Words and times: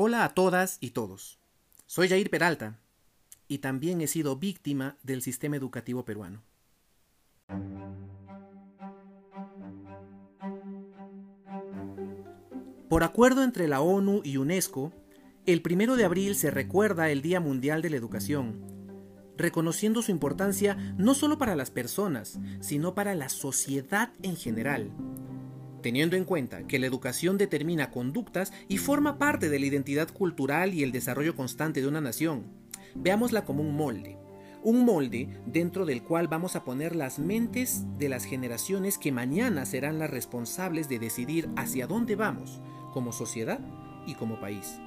Hola 0.00 0.22
a 0.22 0.28
todas 0.28 0.78
y 0.80 0.90
todos. 0.90 1.40
Soy 1.86 2.08
Jair 2.08 2.30
Peralta 2.30 2.78
y 3.48 3.58
también 3.58 4.00
he 4.00 4.06
sido 4.06 4.36
víctima 4.36 4.96
del 5.02 5.22
sistema 5.22 5.56
educativo 5.56 6.04
peruano. 6.04 6.44
Por 12.88 13.02
acuerdo 13.02 13.42
entre 13.42 13.66
la 13.66 13.80
ONU 13.80 14.20
y 14.22 14.36
UNESCO, 14.36 14.92
el 15.46 15.62
primero 15.62 15.96
de 15.96 16.04
abril 16.04 16.36
se 16.36 16.52
recuerda 16.52 17.10
el 17.10 17.20
Día 17.20 17.40
Mundial 17.40 17.82
de 17.82 17.90
la 17.90 17.96
Educación, 17.96 18.62
reconociendo 19.36 20.02
su 20.02 20.12
importancia 20.12 20.76
no 20.96 21.12
solo 21.14 21.38
para 21.38 21.56
las 21.56 21.72
personas, 21.72 22.38
sino 22.60 22.94
para 22.94 23.16
la 23.16 23.28
sociedad 23.28 24.12
en 24.22 24.36
general, 24.36 24.92
teniendo 25.88 26.16
en 26.16 26.26
cuenta 26.26 26.66
que 26.66 26.78
la 26.78 26.86
educación 26.86 27.38
determina 27.38 27.90
conductas 27.90 28.52
y 28.68 28.76
forma 28.76 29.16
parte 29.16 29.48
de 29.48 29.58
la 29.58 29.64
identidad 29.64 30.12
cultural 30.12 30.74
y 30.74 30.82
el 30.82 30.92
desarrollo 30.92 31.34
constante 31.34 31.80
de 31.80 31.88
una 31.88 32.02
nación. 32.02 32.44
Veámosla 32.94 33.46
como 33.46 33.62
un 33.62 33.74
molde. 33.74 34.18
Un 34.62 34.84
molde 34.84 35.30
dentro 35.46 35.86
del 35.86 36.02
cual 36.02 36.28
vamos 36.28 36.56
a 36.56 36.64
poner 36.64 36.94
las 36.94 37.18
mentes 37.18 37.86
de 37.98 38.10
las 38.10 38.24
generaciones 38.24 38.98
que 38.98 39.12
mañana 39.12 39.64
serán 39.64 39.98
las 39.98 40.10
responsables 40.10 40.90
de 40.90 40.98
decidir 40.98 41.48
hacia 41.56 41.86
dónde 41.86 42.16
vamos, 42.16 42.60
como 42.92 43.10
sociedad 43.10 43.60
y 44.06 44.14
como 44.14 44.40
país. 44.40 44.78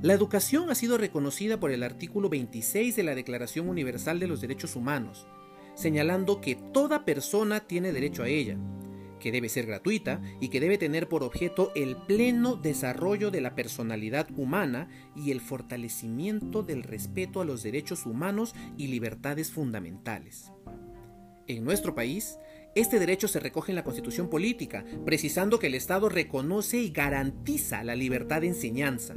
La 0.00 0.14
educación 0.14 0.70
ha 0.70 0.74
sido 0.74 0.96
reconocida 0.96 1.60
por 1.60 1.70
el 1.70 1.82
artículo 1.82 2.30
26 2.30 2.96
de 2.96 3.02
la 3.02 3.14
Declaración 3.14 3.68
Universal 3.68 4.20
de 4.20 4.26
los 4.26 4.40
Derechos 4.40 4.74
Humanos, 4.74 5.26
señalando 5.74 6.40
que 6.40 6.54
toda 6.54 7.04
persona 7.04 7.60
tiene 7.60 7.92
derecho 7.92 8.22
a 8.22 8.28
ella, 8.28 8.56
que 9.20 9.30
debe 9.30 9.48
ser 9.48 9.66
gratuita 9.66 10.20
y 10.40 10.48
que 10.48 10.58
debe 10.58 10.78
tener 10.78 11.08
por 11.08 11.22
objeto 11.22 11.70
el 11.76 11.96
pleno 11.96 12.56
desarrollo 12.56 13.30
de 13.30 13.40
la 13.40 13.54
personalidad 13.54 14.28
humana 14.36 14.88
y 15.14 15.30
el 15.30 15.40
fortalecimiento 15.40 16.64
del 16.64 16.82
respeto 16.82 17.40
a 17.40 17.44
los 17.44 17.62
derechos 17.62 18.06
humanos 18.06 18.54
y 18.76 18.88
libertades 18.88 19.52
fundamentales. 19.52 20.50
En 21.46 21.64
nuestro 21.64 21.94
país, 21.94 22.38
este 22.76 23.00
derecho 23.00 23.26
se 23.26 23.40
recoge 23.40 23.72
en 23.72 23.76
la 23.76 23.82
Constitución 23.82 24.30
Política, 24.30 24.84
precisando 25.04 25.58
que 25.58 25.66
el 25.66 25.74
Estado 25.74 26.08
reconoce 26.08 26.78
y 26.78 26.90
garantiza 26.90 27.82
la 27.82 27.96
libertad 27.96 28.42
de 28.42 28.46
enseñanza, 28.48 29.16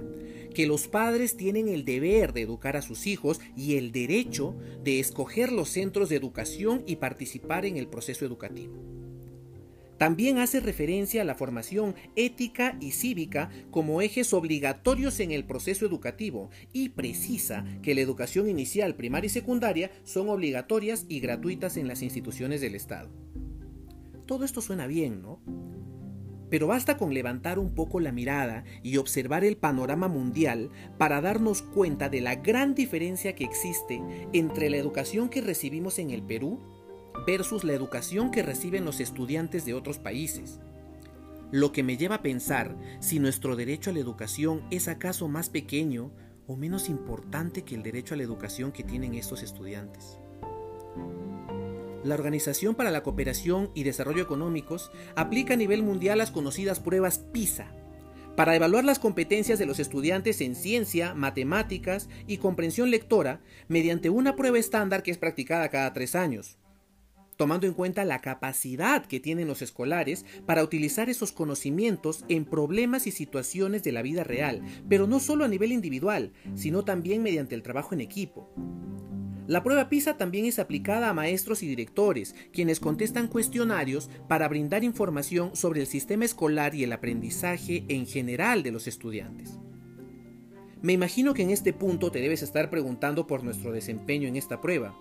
que 0.55 0.65
los 0.65 0.87
padres 0.87 1.37
tienen 1.37 1.67
el 1.67 1.85
deber 1.85 2.33
de 2.33 2.41
educar 2.41 2.75
a 2.75 2.81
sus 2.81 3.05
hijos 3.05 3.39
y 3.55 3.75
el 3.75 3.91
derecho 3.91 4.55
de 4.83 4.99
escoger 4.99 5.51
los 5.51 5.69
centros 5.69 6.09
de 6.09 6.15
educación 6.15 6.83
y 6.87 6.95
participar 6.95 7.67
en 7.67 7.77
el 7.77 7.87
proceso 7.87 8.25
educativo. 8.25 9.02
También 10.03 10.37
hace 10.37 10.59
referencia 10.59 11.21
a 11.21 11.23
la 11.23 11.33
formación 11.33 11.95
ética 12.17 12.75
y 12.81 12.91
cívica 12.91 13.49
como 13.71 14.01
ejes 14.01 14.33
obligatorios 14.33 15.21
en 15.21 15.31
el 15.31 15.45
proceso 15.45 15.85
educativo 15.85 16.49
y 16.73 16.89
precisa 16.89 17.63
que 17.81 17.95
la 17.95 18.01
educación 18.01 18.49
inicial, 18.49 18.95
primaria 18.95 19.27
y 19.27 19.29
secundaria 19.29 19.91
son 20.03 20.27
obligatorias 20.27 21.05
y 21.07 21.21
gratuitas 21.21 21.77
en 21.77 21.87
las 21.87 22.01
instituciones 22.01 22.59
del 22.59 22.75
Estado. 22.75 23.11
Todo 24.25 24.43
esto 24.43 24.59
suena 24.59 24.87
bien, 24.87 25.21
¿no? 25.21 25.39
Pero 26.49 26.67
basta 26.67 26.97
con 26.97 27.13
levantar 27.13 27.57
un 27.57 27.73
poco 27.73 28.01
la 28.01 28.11
mirada 28.11 28.65
y 28.83 28.97
observar 28.97 29.45
el 29.45 29.55
panorama 29.55 30.09
mundial 30.09 30.69
para 30.97 31.21
darnos 31.21 31.61
cuenta 31.61 32.09
de 32.09 32.19
la 32.19 32.35
gran 32.35 32.75
diferencia 32.75 33.35
que 33.35 33.45
existe 33.45 34.01
entre 34.33 34.69
la 34.69 34.75
educación 34.75 35.29
que 35.29 35.39
recibimos 35.39 35.97
en 35.97 36.09
el 36.11 36.23
Perú 36.23 36.59
versus 37.25 37.63
la 37.63 37.73
educación 37.73 38.31
que 38.31 38.43
reciben 38.43 38.85
los 38.85 38.99
estudiantes 38.99 39.65
de 39.65 39.73
otros 39.73 39.97
países. 39.97 40.59
Lo 41.51 41.71
que 41.71 41.83
me 41.83 41.97
lleva 41.97 42.15
a 42.15 42.21
pensar 42.21 42.75
si 42.99 43.19
nuestro 43.19 43.55
derecho 43.55 43.91
a 43.91 43.93
la 43.93 43.99
educación 43.99 44.63
es 44.71 44.87
acaso 44.87 45.27
más 45.27 45.49
pequeño 45.49 46.11
o 46.47 46.55
menos 46.55 46.89
importante 46.89 47.63
que 47.63 47.75
el 47.75 47.83
derecho 47.83 48.15
a 48.15 48.17
la 48.17 48.23
educación 48.23 48.71
que 48.71 48.83
tienen 48.83 49.13
estos 49.13 49.43
estudiantes. 49.43 50.17
La 52.03 52.15
Organización 52.15 52.75
para 52.75 52.91
la 52.91 53.03
Cooperación 53.03 53.71
y 53.75 53.83
Desarrollo 53.83 54.23
Económicos 54.23 54.91
aplica 55.15 55.53
a 55.53 55.57
nivel 55.57 55.83
mundial 55.83 56.17
las 56.17 56.31
conocidas 56.31 56.79
pruebas 56.79 57.19
PISA 57.19 57.71
para 58.35 58.55
evaluar 58.55 58.83
las 58.83 58.99
competencias 58.99 59.59
de 59.59 59.67
los 59.67 59.79
estudiantes 59.79 60.41
en 60.41 60.55
ciencia, 60.55 61.13
matemáticas 61.13 62.09
y 62.27 62.37
comprensión 62.37 62.89
lectora 62.89 63.41
mediante 63.67 64.09
una 64.09 64.35
prueba 64.35 64.57
estándar 64.57 65.03
que 65.03 65.11
es 65.11 65.19
practicada 65.19 65.69
cada 65.69 65.93
tres 65.93 66.15
años 66.15 66.57
tomando 67.35 67.67
en 67.67 67.73
cuenta 67.73 68.05
la 68.05 68.19
capacidad 68.19 69.05
que 69.05 69.19
tienen 69.19 69.47
los 69.47 69.61
escolares 69.61 70.25
para 70.45 70.63
utilizar 70.63 71.09
esos 71.09 71.31
conocimientos 71.31 72.25
en 72.29 72.45
problemas 72.45 73.07
y 73.07 73.11
situaciones 73.11 73.83
de 73.83 73.91
la 73.91 74.01
vida 74.01 74.23
real, 74.23 74.61
pero 74.89 75.07
no 75.07 75.19
solo 75.19 75.45
a 75.45 75.47
nivel 75.47 75.71
individual, 75.71 76.33
sino 76.55 76.83
también 76.83 77.23
mediante 77.23 77.55
el 77.55 77.63
trabajo 77.63 77.93
en 77.93 78.01
equipo. 78.01 78.49
La 79.45 79.61
prueba 79.61 79.89
PISA 79.89 80.15
también 80.17 80.45
es 80.45 80.57
aplicada 80.57 81.09
a 81.09 81.13
maestros 81.13 81.63
y 81.63 81.67
directores, 81.67 82.33
quienes 82.53 82.79
contestan 82.79 83.27
cuestionarios 83.27 84.09
para 84.29 84.47
brindar 84.47 84.85
información 84.85 85.53
sobre 85.53 85.81
el 85.81 85.87
sistema 85.87 86.23
escolar 86.23 86.75
y 86.75 86.83
el 86.85 86.93
aprendizaje 86.93 87.83
en 87.89 88.05
general 88.05 88.63
de 88.63 88.71
los 88.71 88.87
estudiantes. 88.87 89.59
Me 90.81 90.93
imagino 90.93 91.33
que 91.33 91.43
en 91.43 91.49
este 91.49 91.73
punto 91.73 92.09
te 92.09 92.19
debes 92.19 92.41
estar 92.41 92.69
preguntando 92.69 93.27
por 93.27 93.43
nuestro 93.43 93.73
desempeño 93.73 94.29
en 94.29 94.37
esta 94.37 94.61
prueba. 94.61 94.97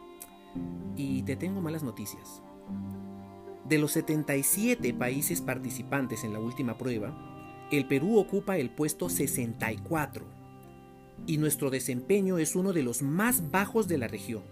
Y 0.96 1.22
te 1.22 1.36
tengo 1.36 1.60
malas 1.60 1.82
noticias. 1.82 2.42
De 3.68 3.78
los 3.78 3.92
77 3.92 4.92
países 4.94 5.40
participantes 5.40 6.24
en 6.24 6.32
la 6.32 6.40
última 6.40 6.76
prueba, 6.76 7.16
el 7.70 7.86
Perú 7.86 8.18
ocupa 8.18 8.58
el 8.58 8.70
puesto 8.70 9.08
64 9.08 10.26
y 11.26 11.38
nuestro 11.38 11.70
desempeño 11.70 12.38
es 12.38 12.56
uno 12.56 12.72
de 12.72 12.82
los 12.82 13.02
más 13.02 13.50
bajos 13.50 13.88
de 13.88 13.98
la 13.98 14.08
región. 14.08 14.42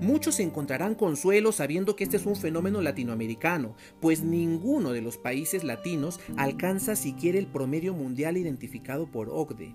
Muchos 0.00 0.40
encontrarán 0.40 0.94
consuelo 0.94 1.52
sabiendo 1.52 1.96
que 1.96 2.04
este 2.04 2.16
es 2.16 2.24
un 2.24 2.36
fenómeno 2.36 2.80
latinoamericano, 2.80 3.74
pues 4.00 4.22
ninguno 4.22 4.92
de 4.92 5.02
los 5.02 5.18
países 5.18 5.64
latinos 5.64 6.18
alcanza 6.36 6.96
siquiera 6.96 7.38
el 7.38 7.46
promedio 7.46 7.92
mundial 7.92 8.36
identificado 8.36 9.06
por 9.06 9.28
OCDE. 9.28 9.74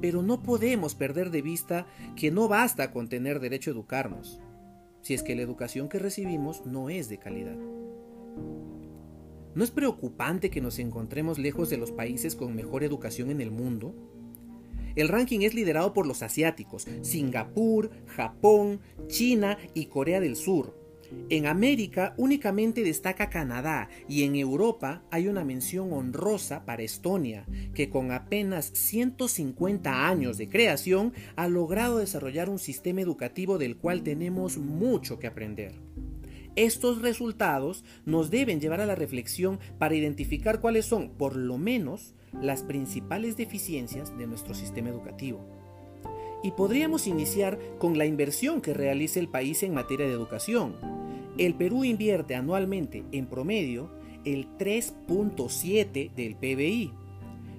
Pero 0.00 0.22
no 0.22 0.42
podemos 0.42 0.94
perder 0.94 1.30
de 1.30 1.42
vista 1.42 1.86
que 2.16 2.30
no 2.30 2.48
basta 2.48 2.90
con 2.90 3.08
tener 3.08 3.40
derecho 3.40 3.70
a 3.70 3.74
educarnos, 3.74 4.40
si 5.02 5.14
es 5.14 5.22
que 5.22 5.34
la 5.34 5.42
educación 5.42 5.88
que 5.88 5.98
recibimos 5.98 6.64
no 6.66 6.90
es 6.90 7.08
de 7.08 7.18
calidad. 7.18 7.56
¿No 9.54 9.62
es 9.62 9.70
preocupante 9.70 10.50
que 10.50 10.60
nos 10.60 10.78
encontremos 10.78 11.38
lejos 11.38 11.70
de 11.70 11.76
los 11.76 11.92
países 11.92 12.34
con 12.34 12.56
mejor 12.56 12.82
educación 12.82 13.30
en 13.30 13.40
el 13.40 13.50
mundo? 13.50 13.94
El 14.96 15.08
ranking 15.08 15.40
es 15.40 15.54
liderado 15.54 15.92
por 15.92 16.06
los 16.06 16.22
asiáticos, 16.22 16.86
Singapur, 17.02 17.90
Japón, 18.06 18.80
China 19.06 19.58
y 19.74 19.86
Corea 19.86 20.20
del 20.20 20.36
Sur, 20.36 20.83
en 21.30 21.46
América 21.46 22.14
únicamente 22.18 22.84
destaca 22.84 23.30
Canadá 23.30 23.88
y 24.08 24.24
en 24.24 24.36
Europa 24.36 25.02
hay 25.10 25.26
una 25.26 25.42
mención 25.42 25.92
honrosa 25.92 26.66
para 26.66 26.82
Estonia, 26.82 27.46
que 27.72 27.88
con 27.88 28.12
apenas 28.12 28.70
150 28.74 30.06
años 30.06 30.36
de 30.36 30.50
creación 30.50 31.14
ha 31.36 31.48
logrado 31.48 31.98
desarrollar 31.98 32.50
un 32.50 32.58
sistema 32.58 33.00
educativo 33.00 33.56
del 33.56 33.78
cual 33.78 34.02
tenemos 34.02 34.58
mucho 34.58 35.18
que 35.18 35.26
aprender. 35.26 35.72
Estos 36.56 37.02
resultados 37.02 37.84
nos 38.04 38.30
deben 38.30 38.60
llevar 38.60 38.80
a 38.80 38.86
la 38.86 38.94
reflexión 38.94 39.58
para 39.78 39.94
identificar 39.94 40.60
cuáles 40.60 40.84
son, 40.84 41.10
por 41.10 41.36
lo 41.36 41.58
menos, 41.58 42.14
las 42.40 42.62
principales 42.62 43.36
deficiencias 43.36 44.16
de 44.18 44.26
nuestro 44.26 44.54
sistema 44.54 44.90
educativo. 44.90 45.44
Y 46.44 46.50
podríamos 46.52 47.06
iniciar 47.06 47.58
con 47.78 47.96
la 47.96 48.04
inversión 48.04 48.60
que 48.60 48.74
realiza 48.74 49.18
el 49.18 49.28
país 49.28 49.62
en 49.62 49.72
materia 49.74 50.06
de 50.06 50.12
educación, 50.12 50.76
el 51.38 51.54
Perú 51.54 51.84
invierte 51.84 52.34
anualmente 52.34 53.04
en 53.12 53.26
promedio 53.26 53.90
el 54.24 54.46
3.7 54.56 56.12
del 56.14 56.36
PBI, 56.36 56.92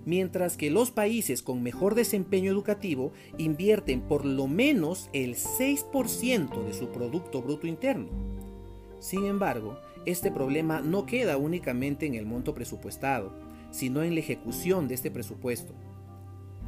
mientras 0.05 0.55
que 0.57 0.71
los 0.71 0.91
países 0.91 1.41
con 1.41 1.61
mejor 1.61 1.95
desempeño 1.95 2.51
educativo 2.51 3.11
invierten 3.37 4.01
por 4.01 4.25
lo 4.25 4.47
menos 4.47 5.09
el 5.13 5.35
6% 5.35 6.63
de 6.63 6.73
su 6.73 6.89
Producto 6.89 7.41
Bruto 7.41 7.67
Interno. 7.67 8.07
Sin 8.99 9.25
embargo, 9.25 9.77
este 10.05 10.31
problema 10.31 10.81
no 10.81 11.05
queda 11.05 11.37
únicamente 11.37 12.05
en 12.05 12.15
el 12.15 12.25
monto 12.25 12.53
presupuestado, 12.53 13.33
sino 13.71 14.03
en 14.03 14.13
la 14.13 14.21
ejecución 14.21 14.87
de 14.87 14.95
este 14.95 15.11
presupuesto. 15.11 15.73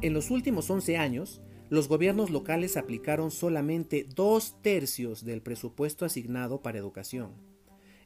En 0.00 0.12
los 0.12 0.30
últimos 0.30 0.68
11 0.68 0.96
años, 0.98 1.40
los 1.70 1.88
gobiernos 1.88 2.30
locales 2.30 2.76
aplicaron 2.76 3.30
solamente 3.30 4.06
dos 4.14 4.56
tercios 4.62 5.24
del 5.24 5.42
presupuesto 5.42 6.04
asignado 6.04 6.62
para 6.62 6.78
educación. 6.78 7.32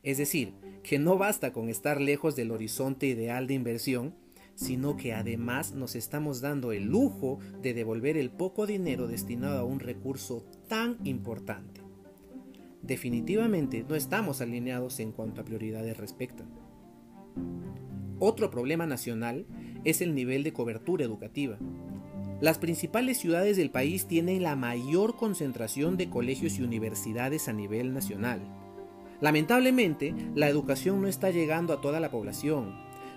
Es 0.02 0.18
decir, 0.18 0.54
que 0.82 0.98
no 0.98 1.16
basta 1.16 1.52
con 1.52 1.68
estar 1.68 2.00
lejos 2.00 2.34
del 2.34 2.50
horizonte 2.50 3.06
ideal 3.06 3.46
de 3.46 3.54
inversión, 3.54 4.14
sino 4.54 4.96
que 4.96 5.12
además 5.14 5.72
nos 5.72 5.94
estamos 5.94 6.40
dando 6.40 6.72
el 6.72 6.84
lujo 6.84 7.38
de 7.62 7.72
devolver 7.72 8.16
el 8.16 8.30
poco 8.30 8.66
dinero 8.66 9.06
destinado 9.06 9.60
a 9.60 9.64
un 9.64 9.80
recurso 9.80 10.44
tan 10.68 10.98
importante. 11.04 11.80
Definitivamente 12.82 13.84
no 13.88 13.94
estamos 13.94 14.40
alineados 14.40 14.98
en 14.98 15.12
cuanto 15.12 15.40
a 15.40 15.44
prioridades 15.44 15.96
respectan. 15.96 16.48
Otro 18.18 18.50
problema 18.50 18.86
nacional 18.86 19.46
es 19.84 20.00
el 20.00 20.14
nivel 20.14 20.42
de 20.42 20.52
cobertura 20.52 21.04
educativa. 21.04 21.58
Las 22.42 22.58
principales 22.58 23.18
ciudades 23.18 23.56
del 23.56 23.70
país 23.70 24.06
tienen 24.06 24.42
la 24.42 24.56
mayor 24.56 25.14
concentración 25.14 25.96
de 25.96 26.10
colegios 26.10 26.58
y 26.58 26.62
universidades 26.62 27.46
a 27.46 27.52
nivel 27.52 27.94
nacional. 27.94 28.40
Lamentablemente, 29.20 30.12
la 30.34 30.48
educación 30.48 31.00
no 31.00 31.06
está 31.06 31.30
llegando 31.30 31.72
a 31.72 31.80
toda 31.80 32.00
la 32.00 32.10
población. 32.10 32.74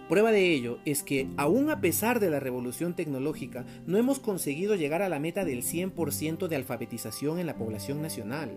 Prueba 0.07 0.31
de 0.31 0.53
ello 0.53 0.77
es 0.85 1.01
que, 1.01 1.27
aún 1.37 1.71
a 1.71 1.81
pesar 1.81 2.19
de 2.19 2.29
la 2.29 2.39
revolución 2.39 2.95
tecnológica, 2.95 3.65
no 3.87 3.97
hemos 3.97 4.19
conseguido 4.19 4.75
llegar 4.75 5.01
a 5.01 5.09
la 5.09 5.17
meta 5.17 5.43
del 5.43 5.63
100% 5.63 6.47
de 6.47 6.55
alfabetización 6.57 7.39
en 7.39 7.47
la 7.47 7.57
población 7.57 8.03
nacional. 8.03 8.51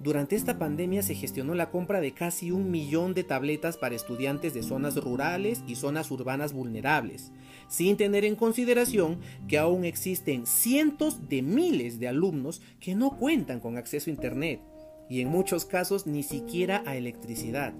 Durante 0.00 0.36
esta 0.36 0.58
pandemia 0.58 1.02
se 1.02 1.14
gestionó 1.14 1.54
la 1.54 1.70
compra 1.70 2.00
de 2.00 2.12
casi 2.12 2.50
un 2.50 2.70
millón 2.70 3.14
de 3.14 3.24
tabletas 3.24 3.76
para 3.76 3.94
estudiantes 3.94 4.52
de 4.52 4.62
zonas 4.62 4.96
rurales 4.96 5.62
y 5.66 5.76
zonas 5.76 6.10
urbanas 6.10 6.52
vulnerables, 6.52 7.32
sin 7.68 7.96
tener 7.96 8.24
en 8.24 8.36
consideración 8.36 9.20
que 9.48 9.56
aún 9.56 9.84
existen 9.84 10.46
cientos 10.46 11.28
de 11.28 11.42
miles 11.42 12.00
de 12.00 12.08
alumnos 12.08 12.60
que 12.80 12.94
no 12.94 13.16
cuentan 13.16 13.60
con 13.60 13.78
acceso 13.78 14.10
a 14.10 14.12
Internet 14.12 14.60
y 15.08 15.20
en 15.20 15.28
muchos 15.28 15.64
casos 15.64 16.06
ni 16.06 16.22
siquiera 16.22 16.82
a 16.86 16.96
electricidad. 16.96 17.74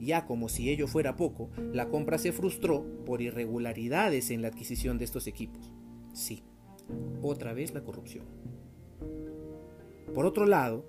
Ya 0.00 0.26
como 0.26 0.48
si 0.48 0.70
ello 0.70 0.88
fuera 0.88 1.16
poco, 1.16 1.50
la 1.72 1.88
compra 1.88 2.18
se 2.18 2.32
frustró 2.32 2.84
por 3.04 3.22
irregularidades 3.22 4.30
en 4.30 4.42
la 4.42 4.48
adquisición 4.48 4.98
de 4.98 5.04
estos 5.04 5.26
equipos. 5.26 5.72
Sí, 6.12 6.42
otra 7.22 7.52
vez 7.52 7.72
la 7.74 7.82
corrupción. 7.82 8.24
Por 10.16 10.24
otro 10.24 10.46
lado, 10.46 10.82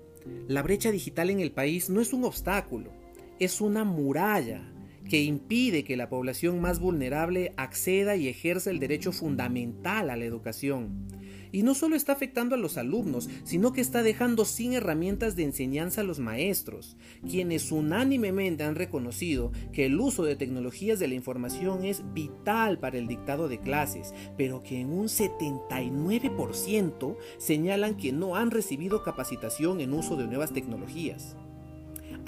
la 0.46 0.62
brecha 0.62 0.90
digital 0.90 1.28
en 1.28 1.40
el 1.40 1.52
país 1.52 1.90
no 1.90 2.00
es 2.00 2.14
un 2.14 2.24
obstáculo, 2.24 2.94
es 3.38 3.60
una 3.60 3.84
muralla 3.84 4.72
que 5.06 5.20
impide 5.20 5.84
que 5.84 5.98
la 5.98 6.08
población 6.08 6.62
más 6.62 6.80
vulnerable 6.80 7.52
acceda 7.58 8.16
y 8.16 8.26
ejerza 8.26 8.70
el 8.70 8.78
derecho 8.78 9.12
fundamental 9.12 10.08
a 10.08 10.16
la 10.16 10.24
educación. 10.24 11.08
Y 11.52 11.62
no 11.62 11.74
solo 11.74 11.96
está 11.96 12.12
afectando 12.12 12.54
a 12.54 12.58
los 12.58 12.76
alumnos, 12.76 13.28
sino 13.44 13.72
que 13.72 13.80
está 13.80 14.02
dejando 14.02 14.44
sin 14.44 14.72
herramientas 14.72 15.36
de 15.36 15.44
enseñanza 15.44 16.02
a 16.02 16.04
los 16.04 16.18
maestros, 16.18 16.96
quienes 17.28 17.72
unánimemente 17.72 18.64
han 18.64 18.74
reconocido 18.74 19.52
que 19.72 19.86
el 19.86 20.00
uso 20.00 20.24
de 20.24 20.36
tecnologías 20.36 20.98
de 20.98 21.08
la 21.08 21.14
información 21.14 21.84
es 21.84 22.02
vital 22.12 22.78
para 22.78 22.98
el 22.98 23.08
dictado 23.08 23.48
de 23.48 23.60
clases, 23.60 24.12
pero 24.36 24.62
que 24.62 24.80
en 24.80 24.92
un 24.92 25.06
79% 25.06 27.16
señalan 27.38 27.96
que 27.96 28.12
no 28.12 28.36
han 28.36 28.50
recibido 28.50 29.02
capacitación 29.02 29.80
en 29.80 29.92
uso 29.92 30.16
de 30.16 30.26
nuevas 30.26 30.52
tecnologías. 30.52 31.36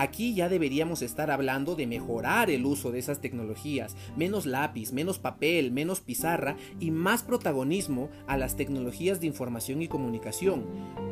Aquí 0.00 0.32
ya 0.32 0.48
deberíamos 0.48 1.02
estar 1.02 1.30
hablando 1.30 1.76
de 1.76 1.86
mejorar 1.86 2.48
el 2.48 2.64
uso 2.64 2.90
de 2.90 2.98
esas 2.98 3.20
tecnologías, 3.20 3.96
menos 4.16 4.46
lápiz, 4.46 4.92
menos 4.92 5.18
papel, 5.18 5.72
menos 5.72 6.00
pizarra 6.00 6.56
y 6.78 6.90
más 6.90 7.22
protagonismo 7.22 8.08
a 8.26 8.38
las 8.38 8.56
tecnologías 8.56 9.20
de 9.20 9.26
información 9.26 9.82
y 9.82 9.88
comunicación, 9.88 10.64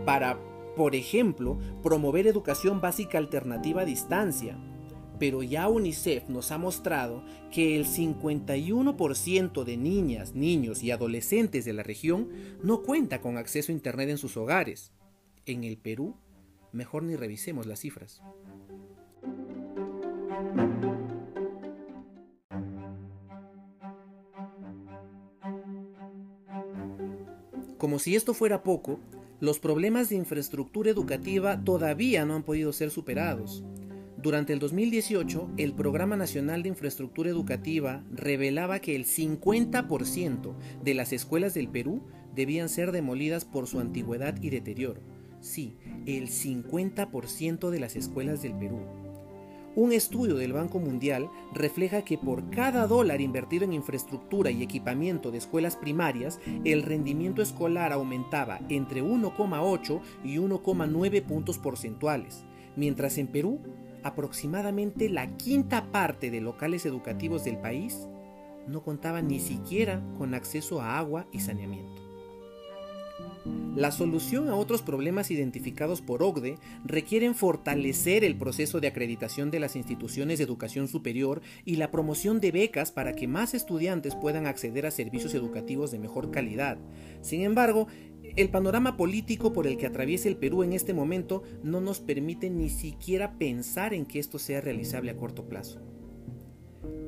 para, 0.06 0.40
por 0.74 0.94
ejemplo, 0.94 1.58
promover 1.82 2.26
educación 2.26 2.80
básica 2.80 3.18
alternativa 3.18 3.82
a 3.82 3.84
distancia. 3.84 4.56
Pero 5.18 5.42
ya 5.42 5.68
UNICEF 5.68 6.30
nos 6.30 6.50
ha 6.50 6.56
mostrado 6.56 7.22
que 7.52 7.76
el 7.76 7.84
51% 7.84 9.64
de 9.64 9.76
niñas, 9.76 10.34
niños 10.34 10.82
y 10.82 10.92
adolescentes 10.92 11.66
de 11.66 11.74
la 11.74 11.82
región 11.82 12.30
no 12.62 12.80
cuenta 12.80 13.20
con 13.20 13.36
acceso 13.36 13.70
a 13.70 13.74
Internet 13.74 14.08
en 14.08 14.16
sus 14.16 14.38
hogares. 14.38 14.94
En 15.44 15.64
el 15.64 15.76
Perú, 15.76 16.16
mejor 16.72 17.02
ni 17.02 17.16
revisemos 17.16 17.66
las 17.66 17.80
cifras. 17.80 18.22
Como 27.78 28.00
si 28.00 28.16
esto 28.16 28.34
fuera 28.34 28.62
poco, 28.62 28.98
los 29.40 29.60
problemas 29.60 30.08
de 30.08 30.16
infraestructura 30.16 30.90
educativa 30.90 31.62
todavía 31.62 32.24
no 32.24 32.34
han 32.34 32.42
podido 32.42 32.72
ser 32.72 32.90
superados. 32.90 33.64
Durante 34.20 34.52
el 34.52 34.58
2018, 34.58 35.52
el 35.56 35.74
Programa 35.74 36.16
Nacional 36.16 36.64
de 36.64 36.70
Infraestructura 36.70 37.30
Educativa 37.30 38.04
revelaba 38.10 38.80
que 38.80 38.96
el 38.96 39.04
50% 39.04 40.54
de 40.82 40.94
las 40.94 41.12
escuelas 41.12 41.54
del 41.54 41.68
Perú 41.68 42.02
debían 42.34 42.68
ser 42.68 42.90
demolidas 42.90 43.44
por 43.44 43.68
su 43.68 43.78
antigüedad 43.78 44.36
y 44.42 44.50
deterioro. 44.50 45.00
Sí, 45.40 45.76
el 46.04 46.28
50% 46.28 47.70
de 47.70 47.78
las 47.78 47.94
escuelas 47.94 48.42
del 48.42 48.54
Perú. 48.54 48.80
Un 49.78 49.92
estudio 49.92 50.34
del 50.34 50.52
Banco 50.52 50.80
Mundial 50.80 51.30
refleja 51.54 52.02
que 52.02 52.18
por 52.18 52.50
cada 52.50 52.88
dólar 52.88 53.20
invertido 53.20 53.64
en 53.64 53.72
infraestructura 53.72 54.50
y 54.50 54.64
equipamiento 54.64 55.30
de 55.30 55.38
escuelas 55.38 55.76
primarias, 55.76 56.40
el 56.64 56.82
rendimiento 56.82 57.42
escolar 57.42 57.92
aumentaba 57.92 58.58
entre 58.70 59.04
1,8 59.04 60.00
y 60.24 60.38
1,9 60.38 61.22
puntos 61.22 61.58
porcentuales, 61.58 62.44
mientras 62.74 63.18
en 63.18 63.28
Perú, 63.28 63.60
aproximadamente 64.02 65.08
la 65.08 65.36
quinta 65.36 65.92
parte 65.92 66.32
de 66.32 66.40
locales 66.40 66.84
educativos 66.84 67.44
del 67.44 67.58
país 67.58 68.08
no 68.66 68.82
contaban 68.82 69.28
ni 69.28 69.38
siquiera 69.38 70.02
con 70.18 70.34
acceso 70.34 70.82
a 70.82 70.98
agua 70.98 71.28
y 71.30 71.38
saneamiento. 71.38 71.97
La 73.78 73.92
solución 73.92 74.48
a 74.48 74.56
otros 74.56 74.82
problemas 74.82 75.30
identificados 75.30 76.02
por 76.02 76.20
OCDE 76.20 76.58
requieren 76.84 77.36
fortalecer 77.36 78.24
el 78.24 78.36
proceso 78.36 78.80
de 78.80 78.88
acreditación 78.88 79.52
de 79.52 79.60
las 79.60 79.76
instituciones 79.76 80.38
de 80.38 80.44
educación 80.44 80.88
superior 80.88 81.42
y 81.64 81.76
la 81.76 81.92
promoción 81.92 82.40
de 82.40 82.50
becas 82.50 82.90
para 82.90 83.12
que 83.12 83.28
más 83.28 83.54
estudiantes 83.54 84.16
puedan 84.16 84.46
acceder 84.46 84.84
a 84.84 84.90
servicios 84.90 85.32
educativos 85.32 85.92
de 85.92 86.00
mejor 86.00 86.32
calidad. 86.32 86.76
Sin 87.20 87.42
embargo, 87.42 87.86
el 88.34 88.50
panorama 88.50 88.96
político 88.96 89.52
por 89.52 89.68
el 89.68 89.76
que 89.76 89.86
atraviesa 89.86 90.28
el 90.28 90.38
Perú 90.38 90.64
en 90.64 90.72
este 90.72 90.92
momento 90.92 91.44
no 91.62 91.80
nos 91.80 92.00
permite 92.00 92.50
ni 92.50 92.70
siquiera 92.70 93.38
pensar 93.38 93.94
en 93.94 94.06
que 94.06 94.18
esto 94.18 94.40
sea 94.40 94.60
realizable 94.60 95.12
a 95.12 95.16
corto 95.16 95.48
plazo. 95.48 95.80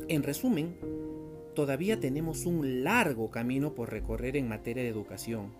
En 0.07 0.23
resumen, 0.23 0.77
todavía 1.57 1.99
tenemos 1.99 2.47
un 2.47 2.85
largo 2.85 3.29
camino 3.33 3.75
por 3.75 3.91
recorrer 3.91 4.37
en 4.37 4.49
materia 4.49 4.85
de 4.85 4.89
educación 4.89 5.51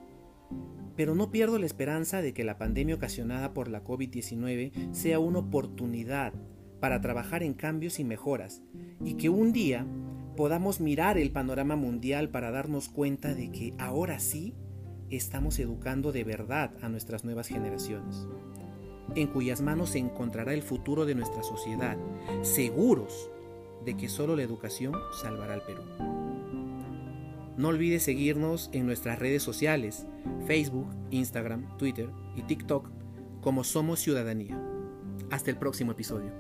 pero 0.97 1.15
no 1.15 1.31
pierdo 1.31 1.59
la 1.59 1.67
esperanza 1.67 2.21
de 2.21 2.35
que 2.35 2.45
la 2.45 2.59
pandemia 2.59 2.97
ocasionada 2.97 3.55
por 3.55 3.69
la 3.69 3.85
COVID-19 3.85 4.93
sea 4.93 5.19
una 5.19 5.39
oportunidad 5.39 6.35
para 6.81 7.01
trabajar 7.01 7.43
en 7.43 7.55
cambios 7.55 8.01
y 8.01 8.05
mejoras, 8.05 8.63
y 9.05 9.15
que 9.15 9.29
un 9.29 9.53
día 9.53 9.87
podamos 10.37 10.81
mirar 10.81 11.19
el 11.19 11.31
panorama 11.31 11.77
mundial 11.77 12.31
para 12.31 12.51
darnos 12.51 12.89
cuenta 12.89 13.35
de 13.35 13.51
que 13.51 13.75
ahora 13.79 14.21
sí 14.21 14.55
estamos 15.11 15.59
educando 15.59 16.13
de 16.13 16.25
verdad 16.25 16.73
a 16.83 16.89
nuestras 16.89 17.25
nuevas 17.25 17.49
generaciones, 17.49 18.27
en 19.15 19.27
cuyas 19.29 19.61
manos 19.61 19.91
se 19.91 19.99
encontrará 19.99 20.55
el 20.55 20.63
futuro 20.63 21.05
de 21.05 21.15
nuestra 21.15 21.43
sociedad, 21.43 21.97
seguros 22.43 23.31
de 23.85 23.97
que 23.97 24.09
solo 24.09 24.37
la 24.37 24.43
educación 24.43 24.95
salvará 25.21 25.55
al 25.55 25.63
Perú. 25.63 25.83
No 27.61 27.69
olvides 27.69 28.05
seguirnos 28.05 28.71
en 28.73 28.87
nuestras 28.87 29.19
redes 29.19 29.43
sociales, 29.43 30.07
Facebook, 30.47 30.89
Instagram, 31.11 31.77
Twitter 31.77 32.09
y 32.35 32.41
TikTok 32.41 32.89
como 33.43 33.65
Somos 33.65 34.01
Ciudadanía. 34.01 34.59
Hasta 35.31 35.51
el 35.51 35.59
próximo 35.59 35.93
episodio. 35.93 36.33